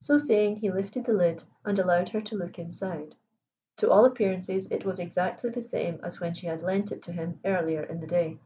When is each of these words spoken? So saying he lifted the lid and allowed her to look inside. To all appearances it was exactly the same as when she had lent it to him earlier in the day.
So 0.00 0.16
saying 0.16 0.56
he 0.60 0.70
lifted 0.70 1.04
the 1.04 1.12
lid 1.12 1.44
and 1.62 1.78
allowed 1.78 2.08
her 2.08 2.22
to 2.22 2.34
look 2.36 2.58
inside. 2.58 3.14
To 3.76 3.90
all 3.90 4.06
appearances 4.06 4.66
it 4.72 4.86
was 4.86 4.98
exactly 4.98 5.50
the 5.50 5.60
same 5.60 6.00
as 6.02 6.20
when 6.20 6.32
she 6.32 6.46
had 6.46 6.62
lent 6.62 6.90
it 6.90 7.02
to 7.02 7.12
him 7.12 7.38
earlier 7.44 7.82
in 7.82 8.00
the 8.00 8.06
day. 8.06 8.38